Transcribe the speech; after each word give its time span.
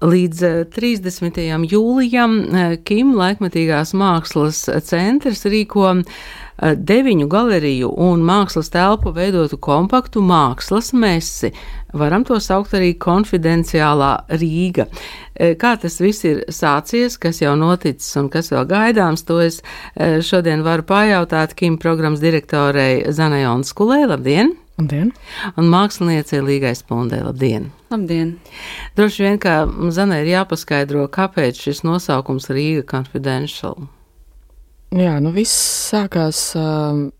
Līdz 0.00 0.70
30. 0.72 1.38
Eh, 1.44 1.64
jūlijam 1.68 2.36
eh, 2.40 2.76
Kim 2.88 3.10
laikmetīgās 3.18 3.92
mākslas 3.92 4.62
centrs 4.86 5.42
rīko 5.44 5.90
eh, 5.92 6.72
deviņu 6.72 7.26
galeriju 7.28 7.90
un 8.00 8.24
mākslas 8.24 8.72
telpu 8.72 9.12
veidotu 9.12 9.58
kompaktu 9.60 10.22
mākslas 10.24 10.94
mesi. 10.96 11.52
Varam 11.92 12.24
to 12.24 12.38
saukt 12.40 12.72
arī 12.78 12.94
konfidenciālā 12.96 14.12
Rīga. 14.40 14.86
Kā 15.58 15.72
tas 15.80 15.96
viss 15.98 16.24
ir 16.28 16.44
sācies, 16.52 17.16
kas 17.18 17.40
jau 17.42 17.56
noticis 17.58 18.14
un 18.20 18.28
kas 18.30 18.52
vēl 18.52 18.68
gaidāms, 18.70 19.24
to 19.26 19.40
es 19.42 19.58
šodien 19.98 20.62
varu 20.62 20.86
pajautāt 20.86 21.56
Kim 21.58 21.80
programmas 21.82 22.22
direktorei 22.22 23.10
Zanai 23.10 23.42
Onskulē. 23.50 24.04
Labdien! 24.12 24.54
Labdien! 24.80 25.10
Un 25.60 25.68
māksliniecei 25.68 26.40
Līgai 26.40 26.72
Spundē. 26.78 27.20
Labdien! 27.26 27.68
Labdien! 27.92 28.38
Droši 28.96 29.26
vien, 29.26 29.36
kā 29.42 29.66
Zanai 29.92 30.22
ir 30.24 30.30
jāpaskaidro, 30.32 31.04
kāpēc 31.12 31.60
šis 31.66 31.82
nosaukums 31.84 32.48
Rīga 32.48 32.86
Confidential. 32.88 33.76
Jā, 34.96 35.18
nu 35.20 35.34
viss 35.36 35.52
sākās 35.90 36.40
uh, 36.56 37.10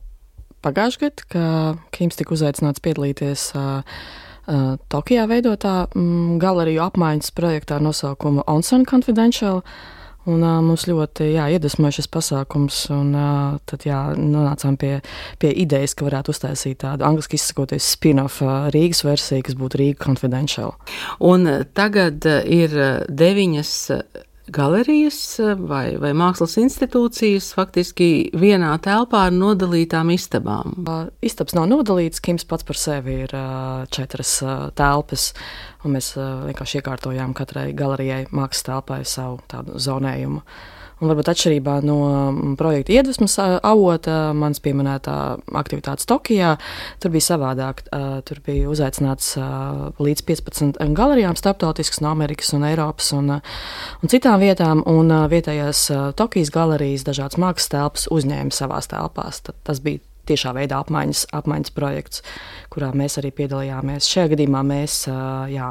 pagājušajā 0.64 1.04
gadā, 1.04 1.28
kad 1.36 1.84
Kims 1.92 2.16
tika 2.16 2.32
uzaicināts 2.34 2.80
piedalīties 2.80 3.50
uh, 3.52 3.84
uh, 3.84 4.74
Tokijā 4.88 5.28
veidotā 5.28 5.84
um, 5.92 6.40
galeriju 6.40 6.86
apmaiņas 6.88 7.36
projektā 7.36 7.76
ar 7.76 7.84
nosaukumu 7.90 8.48
Onsen 8.48 8.88
Confidential. 8.88 9.60
Uh, 9.60 9.99
Un, 10.28 10.42
uh, 10.44 10.58
mums 10.60 10.84
ļoti 10.84 11.30
jā, 11.32 11.46
iedvesmoja 11.54 11.96
šis 11.96 12.08
pasākums, 12.12 12.82
un 12.92 13.14
uh, 13.16 13.56
tad 13.70 13.86
jā, 13.88 14.00
nonācām 14.20 14.76
pie, 14.80 14.98
pie 15.40 15.52
idejas, 15.62 15.94
ka 15.96 16.04
varētu 16.04 16.34
uztaisīt 16.34 16.82
tādu 16.84 17.06
angļuiski 17.08 17.38
izsakoties 17.40 17.88
spin-off 17.96 18.42
uh, 18.44 18.68
Rīgas 18.74 19.00
versiju, 19.06 19.46
kas 19.48 19.56
būtu 19.56 19.80
Rīga 19.80 20.04
Confidential. 20.04 20.74
Un 21.24 21.48
tagad 21.72 22.28
ir 22.44 22.76
deviņas 23.08 23.72
galerijas 24.52 25.18
eh, 25.40 25.54
vai, 25.56 25.94
vai 26.00 26.12
mākslas 26.16 26.56
institūcijas 26.60 27.52
faktiski 27.56 28.30
vienā 28.36 28.72
telpā 28.84 29.26
ar 29.28 29.36
nodalītām 29.36 30.12
istabām. 30.14 30.76
Istabas 31.24 31.56
nav 31.58 31.70
nodalītas, 31.70 32.22
Kims 32.24 32.46
pats 32.48 32.66
par 32.66 32.78
sevi 32.78 33.20
ir 33.24 33.34
četras 33.94 34.36
telpas, 34.78 35.30
un 35.84 35.96
mēs 35.96 36.12
vienkārši 36.18 36.80
iekārtojām 36.80 37.32
katrai 37.36 37.70
galerijai 37.76 38.26
mākslas 38.34 38.66
telpai 38.66 39.00
savu 39.08 39.40
tādu 39.50 39.80
zonējumu. 39.80 40.44
Un 41.00 41.08
varbūt 41.08 41.30
atšķirībā 41.32 41.78
no 41.88 41.96
mm, 42.04 42.56
projekta 42.60 42.92
iedvesmas 42.92 43.36
avota, 43.40 44.18
manas 44.36 44.60
pieminētā 44.64 45.16
aktivitātes 45.60 46.08
Tokijā, 46.10 46.54
tur 47.00 47.14
bija 47.14 47.28
savādāk. 47.30 47.82
Tur 48.28 48.42
bija 48.44 48.68
uzaicināts 48.70 49.32
līdz 50.00 50.24
15 50.28 50.94
galerijām, 50.96 51.38
starptautiskas 51.38 52.02
no 52.04 52.12
Amerikas 52.12 52.52
un 52.56 52.66
Eiropas 52.68 53.10
un, 53.16 53.32
un 53.40 54.12
citām 54.12 54.40
vietām, 54.42 54.84
un 54.88 55.12
vietējās 55.32 55.86
Tokijas 56.20 56.52
galerijas 56.54 57.06
dažādas 57.08 57.40
mākslas 57.40 57.72
telpas 57.72 58.06
uzņēma 58.12 58.54
savās 58.54 58.92
telpās. 58.92 59.42
Tad 59.46 59.60
tas 59.64 59.80
bija 59.84 60.04
tiešā 60.30 60.54
veidā 60.56 60.80
apmaiņas, 60.84 61.26
apmaiņas 61.36 61.74
projekts, 61.76 62.22
kurā 62.72 62.90
mēs 62.96 63.18
arī 63.20 63.32
piedalījāmies. 63.36 64.08
Šajā 64.10 64.32
gadījumā 64.34 64.62
mēs 64.66 64.96
jā, 65.50 65.70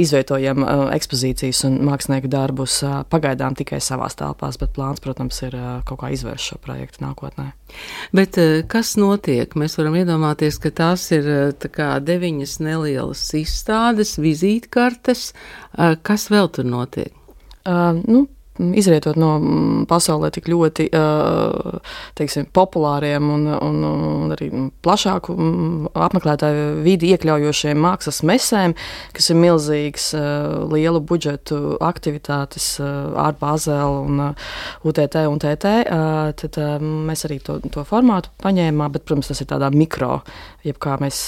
izvietojam 0.00 0.66
ekspozīcijas 0.94 1.64
un 1.68 1.78
mākslinieku 1.88 2.30
darbus 2.32 2.80
pagaidām 3.12 3.56
tikai 3.58 3.80
savās 3.82 4.18
telpās, 4.20 4.58
bet 4.60 4.74
plāns, 4.76 5.02
protams, 5.04 5.40
ir 5.48 5.56
kaut 5.88 6.02
kā 6.02 6.12
izvērst 6.14 6.52
šo 6.52 6.60
projektu 6.62 7.04
nākotnē. 7.06 7.48
Bet 8.12 8.36
kas 8.72 8.94
notiek? 9.00 9.56
Mēs 9.58 9.78
varam 9.80 9.96
iedomāties, 10.02 10.60
ka 10.62 10.74
tās 10.82 11.08
ir 11.16 11.26
tā 11.62 11.94
deviņas 12.04 12.58
nelielas 12.64 13.24
izstādes, 13.38 14.18
vizītkartes. 14.20 15.30
Kas 16.04 16.28
vēl 16.32 16.52
tur 16.52 16.68
notiek? 16.68 17.12
Uh, 17.62 17.94
nu, 18.10 18.26
izrietot 18.60 19.16
no 19.16 19.36
mm, 19.38 19.84
pasaulē 19.88 20.28
tik 20.34 20.48
ļoti 20.52 20.88
teiksim, 22.18 22.48
populāriem 22.52 23.30
un, 23.32 23.46
un, 23.56 23.78
un 23.88 24.34
arī 24.34 24.50
plašāku 24.84 25.34
mm, 25.34 25.92
apmeklētāju 26.08 26.66
vidi 26.84 27.12
iekļaujošiem 27.14 27.80
mākslas 27.80 28.20
mesēm, 28.28 28.76
kas 29.16 29.30
ir 29.32 29.40
milzīgs, 29.40 30.10
lielu 30.72 31.00
budžetu 31.00 31.78
aktivitātes 31.82 32.74
ar 32.82 33.38
Bāzeli 33.40 34.02
un 34.04 34.20
UTT 34.86 35.22
un 35.30 35.40
TT, 35.42 35.72
tad 36.42 36.60
mēs 36.82 37.26
arī 37.28 37.40
to, 37.44 37.58
to 37.72 37.86
formātu 37.88 38.32
paņēmām, 38.42 38.92
bet, 38.92 39.06
protams, 39.08 39.32
tas 39.32 39.42
ir 39.42 39.48
tādā 39.50 39.72
mikro, 39.74 40.20
jeb 40.66 40.78
kā 40.82 40.98
mēs 41.02 41.24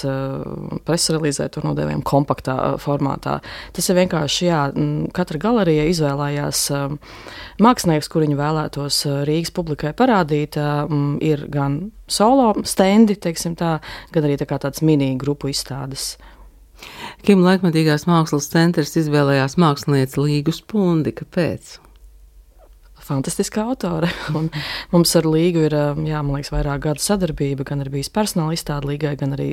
presrelīzē 0.86 1.48
to 1.54 1.64
nodēvējam 1.64 2.04
kompaktā 2.06 2.56
formātā. 2.82 3.38
Tas 3.74 3.88
ir 3.88 3.98
vienkārši, 4.02 4.46
jā, 4.50 4.62
katra 5.16 5.40
galerija 5.42 5.88
izvēlējās 5.90 6.66
mākslinieks, 7.62 8.10
kur 8.10 8.24
viņi 8.24 8.38
vēlētos 8.38 9.00
eh, 9.08 9.22
Rīgas 9.28 9.54
publikai 9.54 9.94
parādīt, 9.96 10.58
eh, 10.58 10.94
ir 11.24 11.46
gan 11.52 11.78
solo 12.10 12.52
stendi, 12.66 13.16
tā, 13.18 13.34
gan 14.14 14.26
arī 14.26 14.38
tā 14.40 14.48
tāds 14.58 14.82
mini 14.82 15.14
grupu 15.20 15.52
izstādes. 15.52 16.14
Kim 17.24 17.44
laikmatīgās 17.44 18.08
mākslas 18.10 18.50
centrs 18.50 18.96
izvēlējās 18.98 19.56
mākslinieci 19.62 20.20
Līgu 20.20 20.52
Spundi. 20.52 21.14
Kāpēc? 21.16 21.78
fantastiska 23.04 23.60
autore. 23.68 24.08
Un 24.38 24.46
mums 24.92 25.10
ar 25.18 25.26
Līgu 25.28 25.66
ir 25.68 25.74
eh, 25.76 26.04
jā, 26.08 26.22
liekas, 26.24 26.52
vairāk 26.54 26.86
gadu 26.88 27.04
sadarbība, 27.04 27.66
gan 27.68 27.84
arī 27.84 27.98
bijis 27.98 28.12
personāla 28.12 28.56
izstāde 28.56 28.88
Līgai, 28.90 29.12
gan 29.20 29.36
arī 29.36 29.50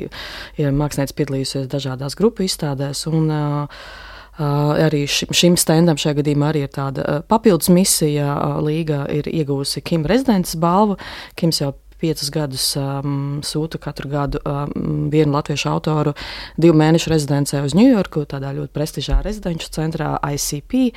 ir 0.60 0.72
mākslinieci 0.76 1.18
piedalījusies 1.18 1.68
dažādās 1.72 2.18
grupu 2.18 2.48
izstādēs. 2.48 3.06
Un, 3.12 3.30
Uh, 3.32 4.10
arī 4.38 5.04
šim, 5.08 5.56
standam 5.60 5.98
šajā 6.00 6.20
gadījumā 6.22 6.52
arī 6.52 6.64
ir 6.66 6.72
tāda 6.72 7.20
papildus 7.28 7.68
misija. 7.72 8.34
Līga 8.64 9.04
ir 9.12 9.28
iegūsi 9.28 9.82
Kim 9.84 10.06
rezidents 10.08 10.56
balvu. 10.56 10.96
Kims 11.36 11.60
jau 11.60 11.74
piecus 12.02 12.30
gadus 12.34 12.66
um, 12.80 13.40
sūta 13.46 13.80
katru 13.82 14.10
gadu 14.12 14.40
um, 14.42 15.08
vienu 15.12 15.36
latviešu 15.36 15.70
autoru 15.70 16.14
divu 16.60 16.76
mēnešu 16.78 17.12
rezidencē 17.12 17.62
uz 17.64 17.76
Ņujorku, 17.78 18.24
tādā 18.30 18.52
ļoti 18.56 18.72
prestižā 18.74 19.20
rezidenču 19.24 19.70
centrā 19.74 20.14
ICP. 20.34 20.92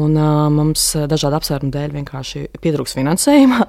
Un, 0.00 0.16
uh, 0.16 0.46
mums 0.52 0.90
dažādu 1.10 1.38
apsvērumu 1.38 1.72
dēļ 1.74 1.96
vienkārši 2.00 2.46
pietrūks 2.62 2.98
finansējuma. 2.98 3.64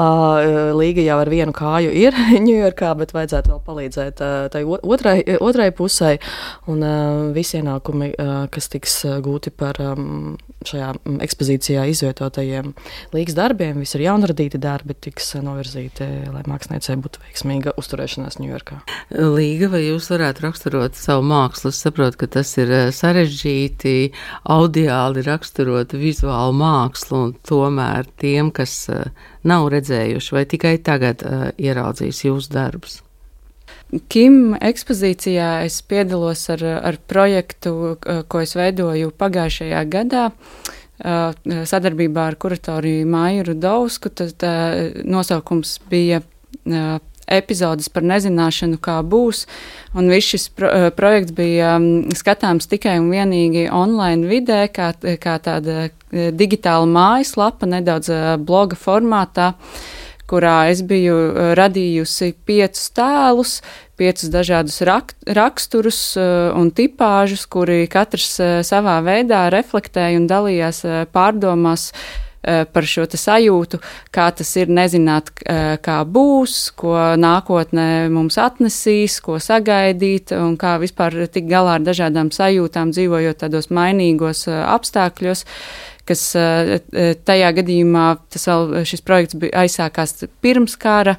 Uh, 0.00 0.70
Līga 0.76 1.02
jau 1.02 1.16
ar 1.20 1.28
vienu 1.28 1.52
kāju 1.56 1.90
ir 1.96 2.14
Ņujorkā, 2.46 2.92
bet 2.96 3.12
vajadzētu 3.14 3.50
vēl 3.52 3.58
palīdzēt 3.66 4.22
uh, 4.24 4.46
tai 4.52 4.62
otrai, 4.64 5.16
otrai 5.42 5.68
pusē. 5.76 6.14
Un 6.70 6.84
uh, 6.86 7.26
visi 7.34 7.58
ienākumi, 7.58 8.12
uh, 8.14 8.30
kas 8.52 8.70
tiks 8.72 8.94
gūti 9.24 9.52
par 9.52 9.80
um, 9.82 10.38
šajā 10.66 10.90
ekspozīcijā 11.24 11.86
izvietotajiem 11.90 12.72
līgas 13.14 13.36
darbiem, 13.36 13.80
visi 13.80 13.96
ir 13.98 14.06
jaunradīti 14.08 14.60
darbi, 14.60 14.96
tiks 15.08 15.32
novirzīti 15.40 16.08
lai 16.28 16.42
māksliniecei 16.48 16.96
būtu 17.00 17.22
veiksmīga 17.24 17.74
uzturēšanās 17.80 18.38
Ņujorkā. 18.40 18.80
Līga, 19.16 19.70
vai 19.72 19.82
jūs 19.86 20.10
varētu 20.12 20.44
raksturot 20.44 20.98
savu 20.98 21.24
mākslu? 21.30 21.72
Es 21.72 21.80
saprotu, 21.84 22.20
ka 22.20 22.30
tas 22.38 22.52
ir 22.60 22.72
eh, 22.74 22.88
sarežģīti, 22.94 23.94
audiāli 24.52 25.24
raksturot 25.26 25.94
vizuālu 25.96 26.56
mākslu, 26.60 27.22
un 27.26 27.36
tomēr 27.48 28.10
tiem, 28.20 28.52
kas 28.54 28.74
eh, 28.92 29.06
nav 29.46 29.70
redzējuši 29.72 30.36
vai 30.36 30.44
tikai 30.48 30.74
tagad 30.84 31.22
uh, 31.24 31.46
ieraudzījis 31.56 32.26
jūsu 32.26 32.52
darbus. 32.52 32.98
Kim 34.12 34.52
ekspozīcijā 34.54 35.64
es 35.64 35.80
piedalos 35.88 36.44
ar, 36.52 36.62
ar 36.90 36.98
projektu, 37.10 37.96
ko 38.00 38.42
es 38.44 38.52
veidoju 38.58 39.10
pagājušajā 39.18 39.80
gadā. 39.90 40.28
Uh, 40.28 40.76
sadarbībā 41.00 42.26
ar 42.30 42.36
kuratoriju 42.40 43.06
Māju 43.08 43.46
Rudausku. 43.50 44.12
Tad 44.12 44.44
uh, 44.46 45.00
nosaukums 45.04 45.78
bija 45.90 46.20
uh, 46.22 46.98
epizodes 47.30 47.88
par 47.92 48.04
nezināšanu, 48.06 48.80
kā 48.82 48.98
būs. 49.06 49.44
Un 49.94 50.10
viss 50.12 50.34
šis 50.34 50.48
pro, 50.56 50.72
projekts 50.96 51.36
bija 51.36 51.76
um, 51.78 52.10
skatāms 52.16 52.68
tikai 52.70 52.98
un 53.00 53.08
vienīgi 53.12 53.68
online 53.72 54.28
vidē, 54.30 54.64
kā, 54.74 54.92
kā 55.22 55.38
tāda 55.42 55.88
digitāla 56.10 56.88
mājaslapa, 56.90 57.68
nedaudz 57.70 58.10
bloga 58.42 58.78
formātā. 58.78 59.52
Uh, 59.54 59.99
kurā 60.30 60.70
es 60.70 60.84
biju 60.86 61.18
eh, 61.18 61.52
radījusi 61.58 62.32
piecus 62.46 62.88
tēlus, 62.96 63.58
piecus 64.00 64.30
dažādus 64.32 64.80
rak 64.88 65.14
raksturus 65.26 66.00
eh, 66.20 66.48
un 66.56 66.72
tipāžus, 66.74 67.46
kuri 67.50 67.84
katrs 67.90 68.32
eh, 68.40 68.56
savā 68.66 69.00
veidā 69.06 69.48
reflektēja 69.52 70.20
un 70.20 70.28
dalījās 70.30 70.84
pārdomās 71.14 71.90
par 72.40 72.86
šo 72.88 73.02
sajūtu, 73.04 73.76
kā 74.16 74.30
tas 74.32 74.48
ir 74.56 74.70
nezināt, 74.72 75.26
kā 75.84 75.96
būs, 76.08 76.54
ko 76.72 76.94
nākotnē 77.20 78.08
mums 78.08 78.38
atnesīs, 78.40 79.18
ko 79.20 79.36
sagaidīt 79.36 80.32
un 80.32 80.54
kā 80.56 80.78
vispār 80.80 81.18
tikt 81.28 81.50
galā 81.52 81.76
ar 81.76 81.84
dažādām 81.84 82.32
sajūtām, 82.32 82.94
dzīvojot 82.96 83.42
tādos 83.44 83.68
mainīgos 83.68 84.46
apstākļos 84.48 85.44
kas 86.10 86.26
tajā 87.26 87.54
gadījumā 87.60 88.10
vēl 88.34 88.84
šis 88.88 89.06
projekts 89.06 89.38
bija 89.40 89.64
aizsākās 89.64 90.24
pirms 90.42 90.76
kara. 90.80 91.16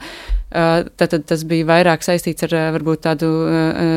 Tad 0.52 1.14
tas 1.30 1.44
bija 1.48 1.64
vairāk 1.70 2.04
saistīts 2.04 2.44
ar 2.44 2.54
varbūt 2.76 3.06
tādu 3.06 3.28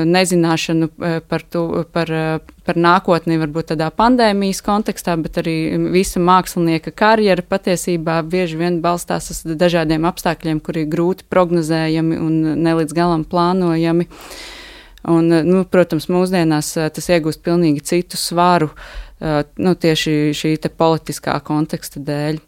nezināšanu 0.07 0.89
par, 1.27 1.43
to, 1.51 1.65
par, 1.91 2.13
par 2.63 2.79
nākotni, 2.79 3.41
varbūt 3.43 3.73
tādā 3.73 3.89
pandēmijas 3.91 4.63
kontekstā, 4.63 5.17
bet 5.19 5.41
arī 5.43 5.57
visa 5.91 6.23
mākslinieka 6.23 6.95
karjera 6.95 7.43
patiesībā 7.43 8.21
bieži 8.31 8.61
vien 8.61 8.79
balstās 8.85 9.33
uz 9.35 9.43
dažādiem 9.59 10.07
apstākļiem, 10.07 10.63
kuri 10.63 10.87
ir 10.87 10.93
grūti 10.95 11.27
prognozējami 11.27 12.23
un 12.23 12.39
ne 12.63 12.77
līdz 12.79 12.95
galam 12.95 13.27
plānojami. 13.27 14.07
Un, 15.11 15.27
nu, 15.45 15.65
protams, 15.69 16.07
mūsdienās 16.09 16.71
tas 16.97 17.11
iegūst 17.13 17.43
pilnīgi 17.45 17.83
citu 17.85 18.17
svaru, 18.17 18.71
nu, 19.57 19.75
tieši 19.75 20.35
šī 20.37 20.57
politiskā 20.77 21.39
konteksta 21.45 22.03
dēļ. 22.05 22.41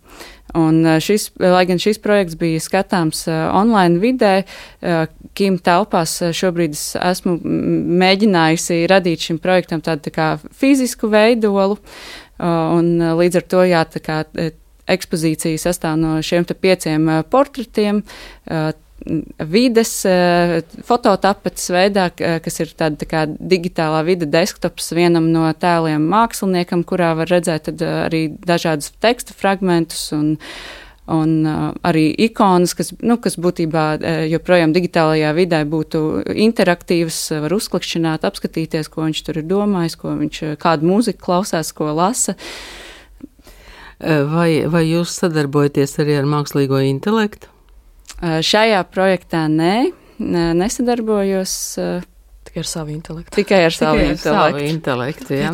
Un 0.56 0.78
šis, 1.02 1.30
lai 1.42 1.64
gan 1.68 1.80
šis 1.82 1.98
projekts 2.00 2.36
bija 2.38 2.62
skatāms 2.62 3.24
online 3.28 4.00
vidē, 4.00 4.34
Kim 5.36 5.58
telpās 5.60 6.14
šobrīd 6.32 6.72
es 6.72 6.94
esmu 6.96 7.34
mēģinājusi 8.00 8.86
radīt 8.88 9.26
šim 9.26 9.40
projektam 9.42 9.82
tādu 9.84 10.06
tā 10.06 10.12
kā 10.14 10.28
fizisku 10.56 11.10
veidolu, 11.12 11.76
un 12.40 12.88
līdz 13.20 13.42
ar 13.42 13.46
to 13.52 13.66
jā, 13.68 13.82
tā 13.90 14.00
kā 14.00 14.22
ekspozīcija 14.86 15.60
sastāv 15.60 15.98
no 16.00 16.16
šiem 16.24 16.46
pieciem 16.46 17.10
portretiem 17.28 18.02
vides 19.38 19.92
eh, 20.08 20.60
fototapetes 20.86 21.68
veidā, 21.72 22.08
kas 22.14 22.60
ir 22.62 22.72
tāda 22.78 23.00
tā 23.02 23.08
kā 23.10 23.24
digitālā 23.26 24.02
vide 24.06 24.28
desktops 24.30 24.92
vienam 24.96 25.30
no 25.34 25.46
tēliem 25.52 26.06
māksliniekam, 26.10 26.84
kurā 26.86 27.14
var 27.18 27.30
redzēt 27.30 27.70
eh, 27.74 27.86
arī 28.06 28.22
dažādus 28.46 28.92
teksta 29.02 29.36
fragmentus 29.36 30.08
un, 30.16 30.36
un 31.12 31.34
uh, 31.46 31.68
arī 31.86 32.08
ikonas, 32.26 32.74
kas, 32.74 32.90
nu, 32.98 33.18
kas 33.22 33.38
būtībā 33.38 33.84
joprojām 34.26 34.74
digitālajā 34.74 35.30
vidē 35.36 35.62
būtu 35.70 36.00
interaktīvas, 36.46 37.20
var 37.44 37.54
uzklikšķināt, 37.54 38.26
apskatīties, 38.26 38.90
ko 38.90 39.06
viņš 39.06 39.22
tur 39.28 39.38
ir 39.38 39.46
domājis, 39.46 39.98
ko 40.00 40.16
viņš, 40.18 40.42
kādu 40.62 40.90
mūziku 40.90 41.22
klausās, 41.28 41.70
ko 41.76 41.92
lasa. 41.94 42.34
Vai, 43.96 44.66
vai 44.68 44.82
jūs 44.84 45.14
sadarbojaties 45.22 45.94
arī 46.02 46.18
ar 46.18 46.26
mākslīgo 46.28 46.82
intelektu? 46.84 47.54
Šajā 48.22 48.82
projektā 48.88 49.46
nē, 49.52 49.90
nesadarbojos. 50.56 51.54
Tikai 52.46 52.62
ar 52.62 52.68
savu 52.70 52.94
intelektu. 52.94 53.34
Tikai 53.36 53.64
ar 53.66 53.74
savu 53.74 53.98
Tikai 53.98 54.12
intelektu. 54.14 54.30
Ar 54.32 54.52
savu 54.54 54.62
intelektu 54.64 55.36
ja. 55.36 55.50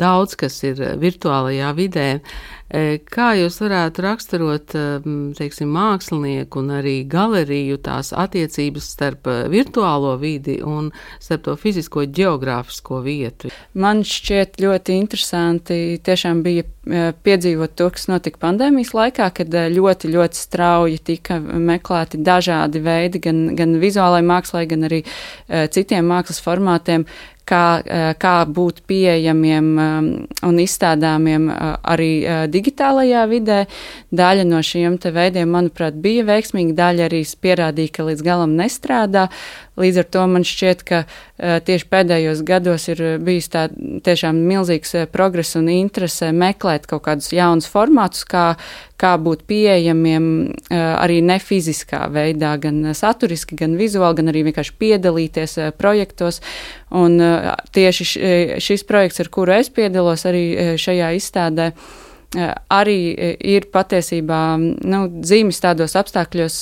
Daudz 0.00 0.34
kas 0.40 0.56
ir 0.66 0.80
virtuālajā 0.98 1.70
vidē. 1.76 2.08
E, 2.18 2.59
kā 2.70 3.28
jūs 3.38 3.56
varētu 3.62 4.04
raksturot 4.04 4.74
teiksim, 5.38 5.70
mākslinieku 5.74 6.62
un 6.62 6.74
arī 6.78 6.96
galeriju 7.10 7.80
tās 7.82 8.12
attiecības 8.16 8.90
starp 8.94 9.30
virtuālo 9.50 10.14
vidi 10.20 10.60
un 10.62 10.92
starp 11.18 11.48
to 11.48 11.56
fizisko 11.58 12.06
geogrāfisko 12.06 13.00
vietu? 13.04 13.50
Man 13.74 14.04
šķiet 14.06 14.60
ļoti 14.62 14.98
interesanti 15.00 15.80
tiešām 16.06 16.44
bija 16.46 16.66
piedzīvot 17.24 17.74
to, 17.76 17.90
kas 17.92 18.06
notika 18.10 18.40
pandēmijas 18.46 18.94
laikā, 18.96 19.26
kad 19.36 19.58
ļoti, 19.74 20.12
ļoti 20.14 20.38
strauji 20.38 21.02
tika 21.10 21.40
meklēti 21.40 22.22
dažādi 22.24 22.82
veidi 22.84 23.20
gan, 23.22 23.50
gan 23.58 23.76
vizuālai 23.82 24.22
mākslai, 24.26 24.64
gan 24.70 24.88
arī 24.88 25.02
citiem 25.74 26.08
mākslas 26.10 26.40
formātiem, 26.44 27.04
kā, 27.50 27.82
eh, 27.84 28.12
kā 28.20 28.34
būt 28.46 28.82
pieejamiem 28.88 29.70
um, 29.78 30.10
un 30.46 30.60
izstādāmiem 30.62 31.48
uh, 31.50 31.72
arī 31.92 32.12
uh, 32.22 32.44
digitālajā 32.50 33.24
vidē. 33.30 33.64
Daļa 34.14 34.46
no 34.48 34.60
šiem 34.64 34.98
veidiem, 35.00 35.50
manuprāt, 35.50 35.98
bija 36.02 36.26
veiksmīga, 36.28 36.76
daļa 36.78 37.08
arī 37.10 37.24
pierādīja, 37.24 37.94
ka 37.96 38.06
līdz 38.10 38.22
galam 38.26 38.54
nestrādā. 38.58 39.28
Līdz 39.80 40.02
ar 40.02 40.08
to 40.12 40.26
man 40.28 40.44
šķiet, 40.44 40.84
ka 40.86 41.02
uh, 41.06 41.58
tieši 41.64 41.88
pēdējos 41.90 42.44
gados 42.46 42.88
ir 42.92 43.02
bijis 43.24 43.50
tā 43.52 43.66
tiešām 44.06 44.42
milzīgs 44.46 44.94
progress 45.12 45.58
un 45.58 45.70
interese 45.72 46.30
meklēt 46.36 46.86
kaut 46.90 47.06
kādus 47.08 47.32
jaunus 47.34 47.68
formātus, 47.70 48.26
kā, 48.28 48.54
kā 49.00 49.14
būt 49.18 49.46
pieejamiem 49.48 50.26
arī 50.70 51.20
nefiziskā 51.24 52.04
veidā, 52.12 52.52
gan 52.60 52.92
saturiski, 52.96 53.56
gan 53.56 53.78
vizuāli, 53.80 54.20
gan 54.20 54.32
arī 54.32 54.44
vienkārši 54.50 54.76
piedalīties 54.82 55.56
projektos. 55.80 56.42
Un 56.90 57.16
tieši 57.74 58.06
šis 58.62 58.86
projekts, 58.88 59.20
ar 59.22 59.32
kuru 59.32 59.56
es 59.56 59.70
piedalos 59.72 60.26
arī 60.28 60.76
šajā 60.80 61.10
izstādē, 61.18 61.70
arī 62.70 63.00
ir 63.40 63.66
patiesībā 63.74 64.42
nu, 64.60 65.00
dzīves 65.20 65.58
tādos 65.62 65.96
apstākļos, 65.98 66.58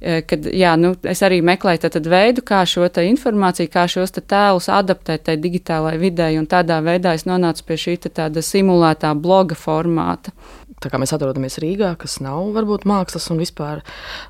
kad 0.00 0.48
jā, 0.56 0.72
nu, 0.80 0.94
es 1.06 1.22
arī 1.26 1.40
meklēju 1.46 1.84
tad 1.86 2.08
veidu, 2.10 2.42
kā 2.46 2.62
šo 2.66 2.88
informāciju, 3.04 3.70
kā 3.70 3.86
šos 3.86 4.16
tēlus 4.18 4.70
adaptēt 4.72 5.28
tai 5.28 5.36
digitālajai 5.36 6.00
videi, 6.00 6.38
un 6.40 6.48
tādā 6.50 6.80
veidā 6.82 7.14
es 7.14 7.26
nonācu 7.28 7.68
pie 7.68 7.78
šī 7.84 7.96
tāda 8.08 8.42
simulētā 8.42 9.12
bloga 9.14 9.54
formāta 9.54 10.32
tā 10.80 10.90
kā 10.90 10.98
mēs 11.00 11.12
atrodamies 11.14 11.58
Rīgā, 11.60 11.92
kas 12.00 12.18
nav 12.24 12.50
varbūt 12.56 12.86
mākslas 12.88 13.28
un 13.32 13.40
vispār 13.40 13.82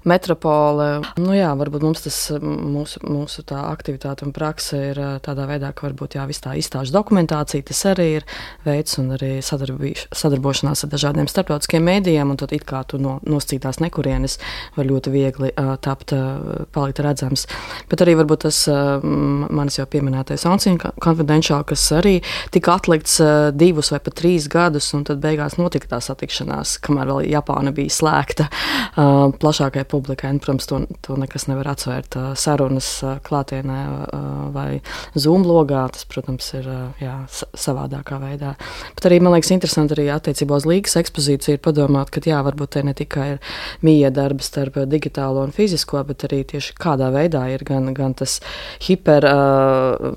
metropole. 0.08 0.88
Nu, 1.20 1.32
jā, 1.36 1.50
varbūt 1.58 1.84
mums 1.86 2.02
tas 2.04 2.18
mūsu, 2.40 3.02
mūsu 3.06 3.44
tā 3.46 3.60
aktivitāte 3.70 4.26
un 4.26 4.34
prakse 4.34 4.80
ir 4.90 5.00
tādā 5.24 5.46
veidā, 5.50 5.70
ka 5.76 5.86
varbūt 5.86 6.18
jā, 6.18 6.26
viss 6.30 6.42
tā 6.42 6.56
izstāžu 6.58 6.94
dokumentācija 6.96 7.68
tas 7.70 7.82
arī 7.92 8.08
ir 8.18 8.26
veids 8.66 8.98
un 8.98 9.12
arī 9.14 9.30
sadarbošanās 9.44 10.84
ar 10.86 10.92
dažādiem 10.92 11.30
starptautiskiem 11.30 11.86
mēdījiem, 11.86 12.34
un 12.34 12.40
tad 12.40 12.54
it 12.56 12.66
kā 12.68 12.82
tu 12.88 12.98
no, 13.02 13.18
noscītās 13.26 13.78
nekurienes 13.84 14.38
var 14.76 14.90
ļoti 14.90 15.14
viegli 15.14 15.52
uh, 15.52 15.76
tapt, 15.82 16.16
uh, 16.16 16.66
palikt 16.74 17.02
redzams. 17.04 17.46
Bet 17.90 18.02
arī 18.02 18.16
varbūt 18.18 18.46
tas 18.48 18.64
uh, 18.70 18.98
manis 19.04 19.78
jau 19.78 19.86
pieminētais 19.90 20.48
Ansīna 20.50 20.94
Confidential, 20.98 21.62
kas 21.68 21.86
arī 21.94 22.18
tika 22.54 22.74
atlikts 22.80 23.20
uh, 23.22 23.50
divus 23.54 23.92
vai 23.94 24.02
pat 24.02 24.18
trīs 24.18 24.50
gadus, 24.50 24.90
un 24.96 25.06
tad 25.06 25.22
beigās 25.22 25.60
notika 25.60 25.94
tā 25.94 26.02
satikšanās 26.02 26.39
tikšanās, 26.40 26.78
kamēr 26.84 27.08
vēl 27.10 27.28
Japāna 27.30 27.72
bija 27.74 27.92
slēgta 27.92 28.46
uh, 28.48 29.30
plašākai 29.40 29.84
publikai. 29.88 30.30
Un, 30.32 30.40
protams, 30.40 30.66
to, 30.66 30.80
to 31.04 31.16
nekas 31.20 31.46
nevar 31.48 31.72
atsvērt 31.74 32.16
uh, 32.16 32.30
sarunas 32.34 32.88
uh, 33.04 33.18
klātienē 33.22 33.80
uh, 33.86 34.50
vai 34.54 34.80
Zoom 35.14 35.44
logā. 35.44 35.86
Tas, 35.92 36.06
protams, 36.08 36.48
ir 36.56 36.68
uh, 36.68 36.88
jā, 37.00 37.16
savādākā 37.30 38.20
veidā. 38.22 38.54
Bet 38.96 39.08
arī 39.08 39.20
man 39.20 39.34
liekas 39.36 39.52
interesanti 39.54 39.96
arī 39.96 40.08
attiecībā 40.14 40.56
uz 40.56 40.68
līgas 40.68 40.96
ekspozīciju 41.00 41.58
ir 41.58 41.62
padomāt, 41.64 42.12
ka 42.12 42.22
jā, 42.24 42.40
varbūt 42.46 42.76
te 42.76 42.84
ne 42.86 42.94
tikai 42.96 43.28
ir 43.34 43.40
mīja 43.86 44.12
darbi 44.14 44.44
starp 44.44 44.80
digitālo 44.90 45.44
un 45.44 45.54
fizisko, 45.54 46.02
bet 46.08 46.26
arī 46.28 46.42
tieši 46.54 46.76
kādā 46.80 47.10
veidā 47.14 47.46
ir 47.52 47.64
gan, 47.66 47.92
gan 47.96 48.14
tas 48.18 48.38
hiper 48.86 49.26
uh, 49.28 50.10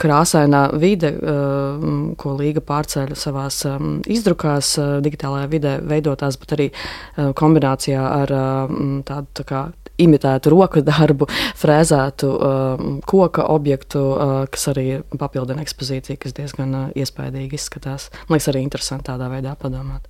krāsainā 0.00 0.66
vide, 0.80 1.12
uh, 1.18 2.14
ko 2.20 2.36
līga 2.38 2.62
pārceļ 2.64 3.14
savās 3.18 3.62
um, 3.68 3.98
izdrukās 4.10 4.76
digitālajā 5.04 5.50
vidē 5.52 5.76
veidotās, 5.86 6.38
bet 6.40 6.56
arī 6.56 6.70
uh, 6.72 7.30
kombinācijā 7.36 8.00
ar 8.00 8.34
uh, 8.34 8.74
tādu 9.08 9.40
tā 9.40 9.46
kā 9.48 9.62
imitētu 10.00 10.52
roku 10.52 10.82
darbu, 10.84 11.28
frēzētu 11.62 12.30
uh, 12.30 12.84
koka 13.08 13.46
objektu, 13.52 14.04
uh, 14.14 14.36
kas 14.52 14.70
arī 14.72 14.86
papildina 15.20 15.64
ekspozīciju, 15.64 16.20
kas 16.20 16.36
diezgan 16.36 16.76
uh, 16.76 16.86
iespaidīgi 16.96 17.58
izskatās. 17.60 18.10
Man 18.28 18.38
liekas, 18.38 18.50
arī 18.52 18.64
interesanti 18.66 19.10
tādā 19.10 19.30
veidā 19.32 19.56
padomāt. 19.60 20.08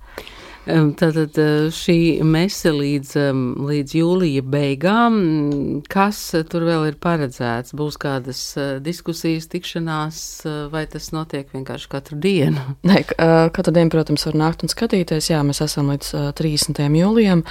Tātad 0.61 1.33
šī 1.73 2.21
mese 2.21 2.69
līdz, 2.69 3.15
līdz 3.65 3.93
jūlija 3.97 4.43
beigām, 4.45 5.15
kas 5.89 6.19
tur 6.51 6.67
vēl 6.67 6.83
ir 6.91 6.97
paredzēts? 7.01 7.73
Būs 7.73 7.97
kādas 7.97 8.41
diskusijas, 8.85 9.47
tikšanās, 9.49 10.19
vai 10.69 10.83
tas 10.91 11.09
notiek 11.15 11.49
vienkārši 11.49 11.89
katru 11.89 12.19
dienu? 12.21 12.61
Nē, 12.89 12.99
katru 13.55 13.73
dienu, 13.73 13.89
protams, 13.89 14.27
var 14.29 14.37
nākt 14.43 14.61
un 14.61 14.69
skatīties. 14.69 15.31
Jā, 15.31 15.39
mēs 15.47 15.63
esam 15.65 15.89
līdz 15.95 16.11
30. 16.37 16.83
jūlijam. 16.99 17.41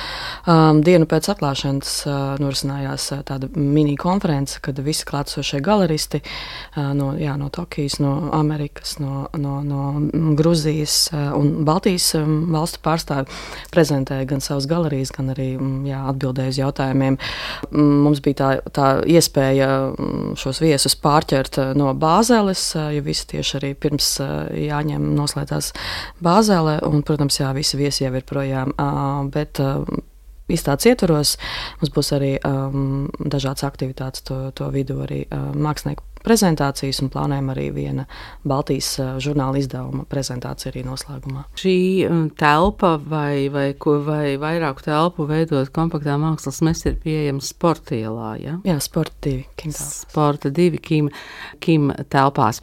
Dienu 0.86 1.10
pēc 1.10 1.32
atklāšanas 1.34 1.96
norisinājās 2.38 3.08
tāda 3.26 3.50
mini 3.58 3.96
konference, 3.98 4.62
kad 4.62 4.78
visi 4.86 5.08
klātsošie 5.10 5.58
galeristi 5.66 6.22
no, 6.78 7.10
jā, 7.18 7.34
no 7.42 7.50
Tokijas, 7.50 7.98
no 7.98 8.30
Amerikas, 8.38 9.00
no, 9.02 9.26
no, 9.34 9.58
no 9.66 10.32
Gruzijas 10.38 11.08
un 11.10 11.64
Baltijas 11.66 12.12
valstu 12.14 12.78
pārstāvjiem 12.86 12.99
pārstāvi 13.00 13.70
prezentēja 13.72 14.26
gan 14.28 14.40
savas 14.40 14.66
galerijas, 14.70 15.12
gan 15.14 15.32
arī 15.32 15.54
mm, 15.56 15.86
jā, 15.88 16.00
atbildēja 16.12 16.52
uz 16.52 16.58
jautājumiem. 16.60 17.18
Mm, 17.70 18.02
mums 18.04 18.20
bija 18.20 18.36
tā, 18.40 18.50
tā 18.70 18.88
iespēja 19.06 19.68
mm, 19.90 20.36
šos 20.40 20.60
viesus 20.60 20.96
pārķert 20.96 21.58
eh, 21.58 21.72
no 21.78 21.94
Bāzeles, 21.94 22.74
eh, 22.76 22.96
jo 22.96 23.06
visi 23.06 23.26
tieši 23.34 23.56
arī 23.60 23.72
pirms 23.74 24.12
eh, 24.20 24.36
jāņem 24.68 25.10
noslēdzās 25.16 25.72
Bāzelē, 26.22 26.80
un, 26.86 27.02
protams, 27.02 27.40
jā, 27.40 27.52
visi 27.56 27.80
viesi 27.80 28.04
jau 28.04 28.14
ir 28.14 28.26
projām. 28.26 28.72
Bet, 29.30 29.60
izstādes 30.50 30.88
ietvaros 30.90 31.36
mums 31.80 31.92
būs 31.94 32.10
arī 32.16 32.32
um, 32.46 33.06
dažādas 33.20 33.64
aktivitātes, 33.68 34.24
to, 34.26 34.40
to 34.56 34.66
vidū 34.74 34.98
arī 35.04 35.22
uh, 35.28 35.50
mākslinieku 35.54 36.09
prezentācijas, 36.24 37.00
un 37.04 37.10
plānojam 37.12 37.50
arī 37.52 37.68
viena 37.74 38.06
Baltijas 38.46 38.92
žurnāla 39.22 39.60
izdevuma 39.60 40.04
prezentācija 40.10 40.72
arī 40.72 40.84
noslēgumā. 40.86 41.46
Šī 41.58 41.76
telpa 42.40 42.94
vai, 43.00 43.48
vai, 43.52 43.68
vai 44.06 44.36
vairāku 44.40 44.84
telpu 44.86 45.26
veidot 45.30 45.70
kompaktā 45.74 46.16
mākslas 46.20 46.60
mēs 46.66 46.84
ir 46.88 46.98
pieejams 47.02 47.52
sportielā, 47.54 48.32
ja? 48.40 48.56
Jā, 48.66 48.76
sporta 48.82 49.16
divi, 49.28 49.46
Kim 49.56 49.74
telpā. 49.74 49.90
Sporta 50.00 50.52
divi, 50.54 50.80
Kim, 50.82 51.10
Kim 51.62 51.90
telpās. 52.12 52.60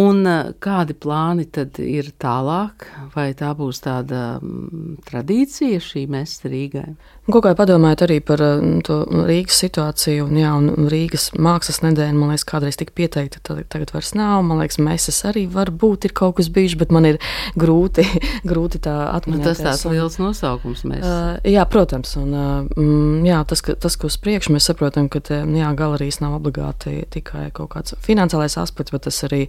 Un 0.00 0.24
kādi 0.62 0.96
plāni 1.00 1.46
tad 1.52 1.80
ir 1.82 2.12
tālāk, 2.20 2.86
vai 3.14 3.30
tā 3.38 3.52
būs 3.56 3.82
tāda 3.84 4.38
m, 4.40 4.96
tradīcija 5.08 5.80
šī 5.84 6.06
mēs 6.10 6.40
Rīgai? 6.46 6.94
Kaut 7.30 7.44
kā 7.44 7.52
padomājot 7.54 8.04
arī 8.06 8.18
par 8.26 8.42
to 8.86 8.96
Rīgas 9.28 9.60
situāciju, 9.62 10.26
un, 10.26 10.38
jā, 10.40 10.50
un 10.56 10.88
Rīgas 10.90 11.30
mākslas 11.38 11.82
nedēļa, 11.84 12.16
man 12.16 12.32
liekas, 12.32 12.46
kādreiz 12.48 12.78
tika 12.90 12.94
pieteikta, 12.94 13.38
tad 13.42 13.68
tagad 13.68 13.92
vairs 13.94 14.14
nav. 14.14 14.42
Man 14.44 14.58
liekas, 14.60 14.78
mēsas 14.78 15.24
arī 15.28 15.46
varbūt 15.50 16.04
ir 16.04 16.12
kaut 16.12 16.36
kas 16.36 16.48
bijis, 16.50 16.76
bet 16.78 16.90
man 16.90 17.04
ir 17.06 17.18
grūti, 17.56 18.04
grūti 18.50 18.80
tā 18.80 19.12
atminēties. 19.14 19.58
Nu, 19.60 19.64
tas 19.64 19.80
tāds 19.80 19.86
un, 19.86 19.94
liels 19.94 20.18
nosaukums 20.18 20.84
mēs. 20.84 21.04
Uh, 21.04 21.38
jā, 21.48 21.64
protams, 21.70 22.16
un 22.20 22.34
uh, 22.34 23.24
jā, 23.26 23.42
tas, 23.46 23.62
ka, 23.62 23.74
tas, 23.74 23.96
ka 23.96 24.06
uz 24.06 24.18
priekšu 24.20 24.54
mēs 24.54 24.68
saprotam, 24.70 25.08
ka 25.08 25.20
jā, 25.22 25.72
galerijas 25.76 26.20
nav 26.20 26.38
obligāti 26.40 27.04
tikai 27.10 27.50
kaut 27.52 27.72
kāds 27.74 27.94
finansiālais 28.04 28.58
aspekts, 28.60 28.92
bet 28.94 29.06
tas 29.08 29.22
arī 29.28 29.46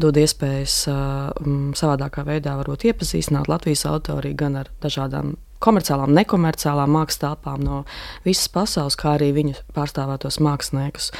dod 0.00 0.18
iespējas 0.20 0.78
uh, 0.92 1.32
savādākā 1.78 2.26
veidā 2.26 2.56
varbūt 2.60 2.88
iepazīstināt 2.90 3.50
Latvijas 3.50 3.86
autori 3.88 4.34
gan 4.38 4.60
ar 4.62 4.70
dažādām 4.82 5.36
komerciālām, 5.64 6.12
nekomerciālām 6.16 6.92
mākslas 6.94 7.22
telpām 7.22 7.62
no 7.64 7.80
visas 8.26 8.50
pasaules, 8.52 8.96
kā 9.00 9.14
arī 9.16 9.30
viņu 9.36 9.56
pārstāvētos 9.76 10.40
māksliniekus. 10.44 11.10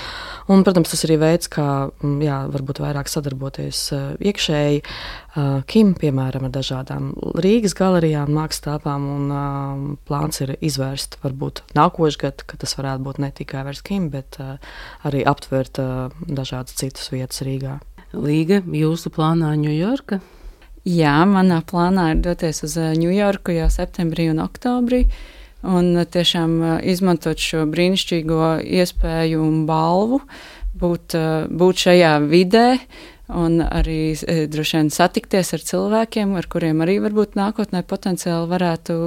Un, 0.53 0.65
protams, 0.67 0.93
tas 0.93 1.05
arī 1.07 1.19
veids, 1.23 1.49
kā 1.53 1.67
mm, 1.89 2.19
jā, 2.25 2.41
varbūt 2.55 2.83
vairāk 2.85 3.11
sadarboties 3.11 3.81
uh, 3.97 4.05
iekšēji. 4.21 4.83
Uh, 5.35 5.65
Kim, 5.71 5.95
piemēram, 5.99 6.47
ar 6.49 6.55
dažādām 6.55 7.11
Rīgas 7.43 7.75
galerijām, 7.79 8.31
mākslas 8.37 8.67
telpām, 8.69 9.09
un 9.17 9.33
uh, 9.33 9.97
plāns 10.09 10.45
ir 10.45 10.55
izvērst 10.61 11.19
varbūt 11.25 11.65
nākošais 11.79 12.21
gads, 12.21 12.47
ka 12.47 12.61
tas 12.61 12.77
varētu 12.79 13.09
būt 13.09 13.23
ne 13.25 13.33
tikai 13.35 13.65
vairs 13.67 13.83
Kim, 13.85 14.11
bet 14.13 14.39
arī 15.05 15.25
aptvert 15.27 15.81
dažādas 16.29 16.77
citas 16.79 17.11
vietas 17.13 17.43
Rīgā. 17.47 17.79
Līga, 18.15 18.61
jūsu 18.63 19.11
plānā 19.15 19.55
Ņujorka? 19.59 20.21
Jā, 20.85 21.23
manā 21.25 21.63
plānā 21.65 22.11
ir 22.13 22.19
doties 22.21 22.61
uz 22.67 22.75
Ņujorku 22.77 23.55
jau 23.57 23.71
septembrī 23.73 24.29
un 24.29 24.43
oktobrī. 24.45 25.07
Un 25.65 25.97
tiešām 26.05 26.59
izmantot 26.85 27.41
šo 27.41 27.63
brīnišķīgo 27.73 28.49
iespēju 28.83 29.41
un 29.41 29.63
balvu, 29.65 30.19
būt, 30.77 31.17
būt 31.49 31.85
šajā 31.87 32.11
vidē, 32.29 32.67
un 33.33 33.63
arī 33.65 34.13
droši 34.53 34.77
vien 34.77 34.93
satikties 34.93 35.55
ar 35.57 35.65
cilvēkiem, 35.65 36.37
ar 36.37 36.51
kuriem 36.53 36.85
arī 36.85 36.99
varbūt 37.07 37.41
nākotnē 37.41 37.81
potenciāli 37.89 38.53
varētu 38.53 38.99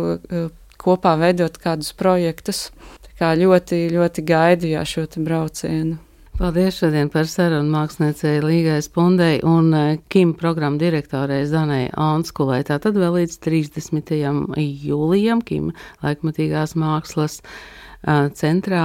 kopā 0.82 1.14
veidot 1.22 1.62
kādus 1.62 1.94
projektus. 1.94 2.72
Tā 3.06 3.14
kā 3.22 3.32
ļoti, 3.38 3.86
ļoti 3.94 4.26
gaidu 4.26 4.74
jā, 4.74 4.82
šo 4.82 5.06
braucienu. 5.22 6.00
Paldies 6.38 6.76
šodien 6.78 7.08
par 7.10 7.26
sarunu 7.26 7.72
māksliniecei 7.74 8.44
Līgai 8.44 8.78
Spundei 8.86 9.40
un 9.42 9.72
eh, 9.74 9.96
Kim 10.14 10.36
programmu 10.38 10.78
direktorei 10.78 11.48
Zanai 11.50 11.88
Anskulai. 11.98 12.60
Tātad 12.68 12.94
vēl 12.94 13.24
līdz 13.24 13.40
30. 13.42 14.14
jūlijam 14.62 15.42
Kim 15.42 15.72
laikmatīgās 16.06 16.76
mākslas 16.78 17.40
eh, 17.42 18.30
centrā 18.38 18.84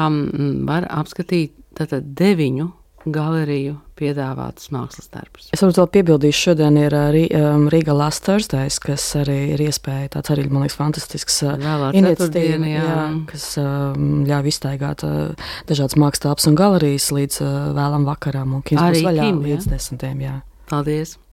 var 0.65 0.89
apskatīt 0.89 1.53
tātad 1.77 2.09
deviņu 2.17 2.71
galeriju 3.05 3.77
piedāvātus 3.99 4.71
mākslas 4.75 5.11
darbus. 5.13 5.49
Es 5.55 5.63
varu 5.63 5.75
vēl 5.77 5.89
piebildīt, 5.97 6.37
šodien 6.37 6.79
ir 6.81 6.95
um, 6.95 7.67
Riga 7.73 7.95
Last 7.97 8.25
Thursdays, 8.27 8.79
kas 8.83 9.05
arī 9.19 9.55
ir 9.55 9.63
iespēja 9.67 10.15
tāds 10.17 10.33
arī, 10.35 10.47
man 10.51 10.67
liekas, 10.67 10.79
fantastisks 10.79 11.41
uh, 11.47 11.57
iniciatīva, 11.95 12.63
jā. 12.71 12.85
Jā, 12.87 13.03
kas 13.31 13.49
um, 13.63 14.23
ļauj 14.29 14.53
iztaigāt 14.53 15.07
uh, 15.07 15.51
dažādas 15.71 15.99
mākslas 15.99 16.27
telpas 16.27 16.49
un 16.51 16.59
galerijas 16.59 17.11
līdz 17.15 17.43
uh, 17.43 17.53
vēlam 17.79 18.07
vakaram, 18.09 18.59
un 18.59 18.67
kins 18.67 18.83
būs 18.83 19.07
vaļā 19.09 19.29
Kim, 19.29 19.45
līdz 19.47 19.71
desmitiem, 19.75 20.25
jā. 20.29 20.39
Paldies! 20.71 21.19